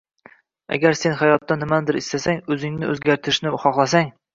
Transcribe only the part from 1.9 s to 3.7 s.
istasang, o‘zingni o‘zgartirishni